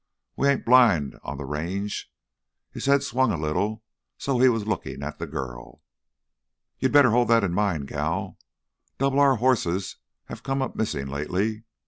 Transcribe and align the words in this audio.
We 0.35 0.47
ain't 0.47 0.65
blind 0.65 1.19
on 1.21 1.37
th' 1.37 1.45
Range." 1.47 2.11
His 2.71 2.87
head 2.87 3.03
swung 3.03 3.31
a 3.31 3.37
little 3.37 3.83
so 4.17 4.39
he 4.39 4.49
was 4.49 4.65
looking 4.65 5.03
at 5.03 5.19
the 5.19 5.27
girl. 5.27 5.83
"You'd 6.79 6.91
better 6.91 7.11
hold 7.11 7.27
that 7.27 7.43
in 7.43 7.53
mind, 7.53 7.87
gal. 7.87 8.39
Double 8.97 9.19
R 9.19 9.35
hosses 9.35 9.97
have 10.25 10.41
come 10.41 10.63
up 10.63 10.75
missin' 10.75 11.07
lately. 11.07 11.65